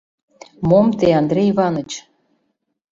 [0.69, 1.89] —Мом те, Андрей Иваныч!